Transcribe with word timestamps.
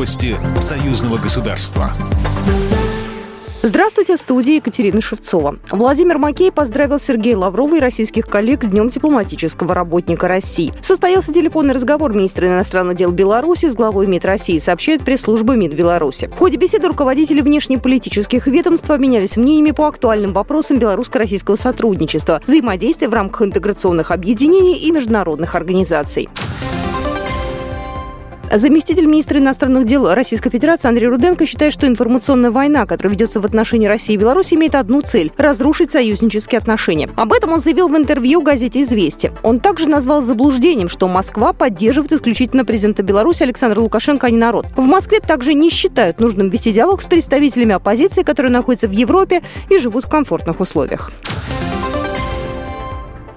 Новости 0.00 0.34
союзного 0.62 1.18
государства. 1.18 1.90
Здравствуйте, 3.60 4.16
в 4.16 4.18
студии 4.18 4.54
Екатерина 4.54 5.02
Шевцова. 5.02 5.56
Владимир 5.70 6.16
Макей 6.16 6.50
поздравил 6.50 6.98
Сергея 6.98 7.36
Лаврова 7.36 7.76
и 7.76 7.80
российских 7.80 8.26
коллег 8.26 8.64
с 8.64 8.68
Днем 8.68 8.88
дипломатического 8.88 9.74
работника 9.74 10.26
России. 10.26 10.72
Состоялся 10.80 11.34
телефонный 11.34 11.74
разговор 11.74 12.14
министра 12.14 12.48
иностранных 12.48 12.96
дел 12.96 13.10
Беларуси 13.10 13.68
с 13.68 13.74
главой 13.74 14.06
МИД 14.06 14.24
России, 14.24 14.58
сообщает 14.58 15.04
пресс-служба 15.04 15.54
МИД 15.54 15.74
Беларуси. 15.74 16.28
В 16.28 16.38
ходе 16.38 16.56
беседы 16.56 16.88
руководители 16.88 17.42
внешнеполитических 17.42 18.46
ведомств 18.46 18.90
обменялись 18.90 19.36
мнениями 19.36 19.72
по 19.72 19.86
актуальным 19.86 20.32
вопросам 20.32 20.78
белорусско-российского 20.78 21.56
сотрудничества, 21.56 22.40
взаимодействия 22.42 23.10
в 23.10 23.12
рамках 23.12 23.42
интеграционных 23.42 24.12
объединений 24.12 24.78
и 24.78 24.90
международных 24.92 25.54
организаций. 25.54 26.30
Заместитель 28.52 29.06
министра 29.06 29.38
иностранных 29.38 29.84
дел 29.84 30.12
Российской 30.12 30.50
Федерации 30.50 30.88
Андрей 30.88 31.06
Руденко 31.06 31.46
считает, 31.46 31.72
что 31.72 31.86
информационная 31.86 32.50
война, 32.50 32.84
которая 32.84 33.12
ведется 33.12 33.40
в 33.40 33.44
отношении 33.44 33.86
России 33.86 34.14
и 34.14 34.16
Беларуси, 34.16 34.54
имеет 34.54 34.74
одну 34.74 35.02
цель– 35.02 35.30
разрушить 35.36 35.92
союзнические 35.92 36.58
отношения. 36.58 37.08
Об 37.14 37.32
этом 37.32 37.52
он 37.52 37.60
заявил 37.60 37.86
в 37.88 37.96
интервью 37.96 38.42
газете 38.42 38.82
«Известия». 38.82 39.32
Он 39.44 39.60
также 39.60 39.88
назвал 39.88 40.20
заблуждением, 40.20 40.88
что 40.88 41.06
Москва 41.06 41.52
поддерживает 41.52 42.12
исключительно 42.12 42.64
президента 42.64 43.04
Беларуси 43.04 43.44
Александра 43.44 43.78
Лукашенко, 43.78 44.26
а 44.26 44.30
не 44.30 44.38
народ. 44.38 44.66
В 44.74 44.84
Москве 44.84 45.20
также 45.20 45.54
не 45.54 45.70
считают 45.70 46.18
нужным 46.18 46.50
вести 46.50 46.72
диалог 46.72 47.02
с 47.02 47.06
представителями 47.06 47.76
оппозиции, 47.76 48.24
которые 48.24 48.50
находятся 48.50 48.88
в 48.88 48.92
Европе 48.92 49.42
и 49.68 49.78
живут 49.78 50.06
в 50.06 50.08
комфортных 50.08 50.58
условиях. 50.58 51.12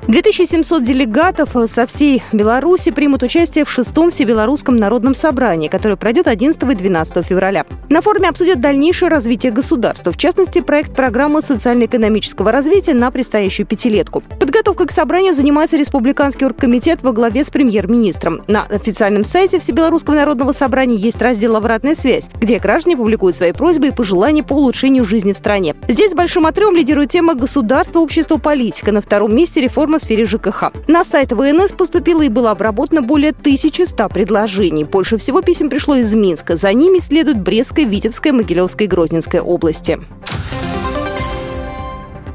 2700 0.08 0.84
делегатов 0.84 1.52
со 1.68 1.88
всей 1.88 2.22
Беларуси 2.34 2.92
примут 2.92 3.24
участие 3.24 3.64
в 3.64 3.72
шестом 3.72 4.12
Всебелорусском 4.12 4.76
народном 4.76 5.14
собрании, 5.14 5.70
которое 5.70 5.96
пройдет 5.96 6.28
11 6.28 6.62
и 6.62 6.76
12 6.76 7.26
февраля. 7.26 7.66
На 7.90 8.02
форуме 8.02 8.28
обсудят 8.28 8.60
дальнейшее 8.60 9.10
развитие 9.10 9.54
государства, 9.54 10.12
в 10.12 10.18
частности, 10.18 10.60
проект 10.60 10.94
программы 10.94 11.42
социально-экономического 11.42 12.52
развития 12.52 12.94
на 12.94 13.12
предстоящую 13.12 13.66
пятилетку. 13.66 14.22
Подготовкой 14.40 14.88
к 14.88 14.92
собранию 14.92 15.34
занимается 15.34 15.78
Республиканский 15.78 16.46
оргкомитет 16.46 17.02
во 17.02 17.14
главе 17.14 17.44
с 17.44 17.50
премьер-министром. 17.50 18.42
На 18.48 18.64
официальном 18.64 19.24
сайте 19.24 19.60
Всебелорусского 19.60 20.16
народного 20.16 20.52
собрания 20.52 20.98
есть 20.98 21.22
раздел 21.22 21.56
«Обратная 21.56 21.96
связь», 21.96 22.30
где 22.42 22.60
граждане 22.60 22.98
публикуют 22.98 23.38
свои 23.38 23.54
просьбы 23.54 23.88
и 23.88 23.92
пожелания 23.92 24.44
по 24.44 24.54
улучшению 24.54 25.06
жизни 25.06 25.32
в 25.32 25.38
стране. 25.38 25.76
Здесь 25.88 26.14
большим 26.14 26.46
отрывом 26.46 26.76
лидирует 26.76 27.10
тема 27.10 27.36
«Государство, 27.36 28.00
общество, 28.00 28.38
политика». 28.38 28.92
На 28.92 29.02
втором 29.02 29.34
месте 29.34 29.62
реформа 29.62 29.93
в 30.00 30.02
сфере 30.04 30.26
ЖКХ. 30.26 30.72
На 30.88 31.04
сайт 31.04 31.32
ВНС 31.32 31.72
поступило 31.72 32.22
и 32.22 32.30
было 32.30 32.52
обработано 32.52 33.02
более 33.02 33.32
1100 33.32 34.10
предложений. 34.10 34.86
Больше 34.86 35.18
всего 35.18 35.42
писем 35.42 35.70
пришло 35.70 35.96
из 35.96 36.14
Минска. 36.14 36.56
За 36.56 36.74
ними 36.74 37.00
следуют 37.00 37.40
Брестская, 37.40 37.86
Витебская, 37.86 38.34
Могилевская 38.34 38.88
и 38.88 38.90
Грозненская 38.90 39.42
области. 39.42 40.00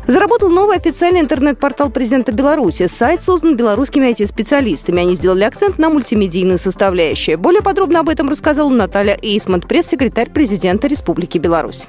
Заработал 0.09 0.49
новый 0.49 0.79
официальный 0.79 1.21
интернет-портал 1.21 1.91
президента 1.91 2.33
Беларуси. 2.33 2.87
Сайт 2.87 3.23
создан 3.23 3.57
белорусскими 3.57 4.11
IT-специалистами. 4.11 5.03
Они 5.03 5.15
сделали 5.15 5.45
акцент 5.45 5.79
на 5.79 5.91
мультимедийную 5.91 6.57
составляющую. 6.57 7.37
Более 7.37 7.61
подробно 7.61 8.01
об 8.01 8.09
этом 8.09 8.31
рассказала 8.31 8.71
Наталья 8.71 9.19
Эйсмонт, 9.21 9.69
пресс-секретарь 9.69 10.31
президента 10.31 10.87
Республики 10.87 11.37
Беларусь. 11.37 11.89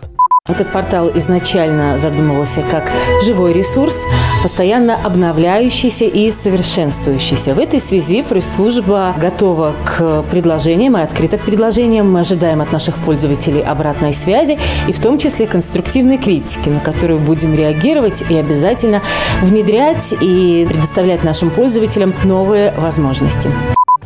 Этот 0.49 0.71
портал 0.71 1.11
изначально 1.15 1.97
задумывался 1.97 2.61
как 2.61 2.91
живой 3.23 3.53
ресурс, 3.53 4.05
постоянно 4.41 4.95
обновляющийся 4.95 6.05
и 6.05 6.31
совершенствующийся. 6.31 7.53
В 7.53 7.59
этой 7.59 7.79
связи 7.79 8.23
пресс-служба 8.23 9.13
готова 9.17 9.75
к 9.85 10.23
предложениям 10.31 10.97
и 10.97 11.01
открыта 11.01 11.37
к 11.37 11.41
предложениям. 11.41 12.11
Мы 12.11 12.21
ожидаем 12.21 12.61
от 12.61 12.71
наших 12.71 12.97
пользователей 12.97 13.61
обратной 13.61 14.13
связи 14.13 14.57
и 14.87 14.93
в 14.93 14.99
том 14.99 15.17
числе 15.17 15.45
конструктивной 15.47 16.17
критики, 16.17 16.69
на 16.69 16.79
которую 16.79 17.19
будем 17.19 17.55
реагировать 17.55 18.23
и 18.29 18.35
обязательно 18.35 19.01
внедрять 19.41 20.13
и 20.19 20.65
предоставлять 20.67 21.23
нашим 21.23 21.49
пользователям 21.49 22.13
новые 22.23 22.73
возможности. 22.77 23.49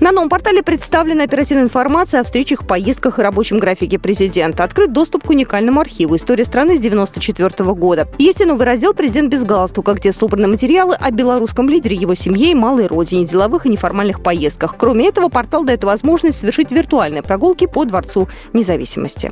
На 0.03 0.11
новом 0.11 0.27
портале 0.27 0.61
представлена 0.63 1.23
оперативная 1.23 1.63
информация 1.63 2.19
о 2.19 2.23
встречах, 2.25 2.67
поездках 2.67 3.19
и 3.19 3.21
рабочем 3.21 3.57
графике 3.57 3.97
президента. 3.97 4.65
Открыт 4.65 4.91
доступ 4.91 5.23
к 5.23 5.29
уникальному 5.29 5.79
архиву 5.79 6.17
«История 6.17 6.43
страны» 6.43 6.75
с 6.75 6.79
1994 6.79 7.73
года. 7.73 8.09
Есть 8.17 8.41
и 8.41 8.45
новый 8.45 8.65
раздел 8.65 8.93
«Президент 8.93 9.31
без 9.31 9.45
галстука», 9.45 9.93
где 9.93 10.11
собраны 10.11 10.49
материалы 10.49 10.95
о 10.95 11.09
белорусском 11.09 11.69
лидере, 11.69 11.95
его 11.95 12.15
семье 12.15 12.51
и 12.51 12.53
малой 12.53 12.87
родине, 12.87 13.23
деловых 13.23 13.65
и 13.65 13.69
неформальных 13.69 14.21
поездках. 14.21 14.75
Кроме 14.77 15.07
этого, 15.07 15.29
портал 15.29 15.63
дает 15.63 15.85
возможность 15.85 16.37
совершить 16.37 16.73
виртуальные 16.73 17.23
прогулки 17.23 17.65
по 17.65 17.85
Дворцу 17.85 18.27
независимости. 18.51 19.31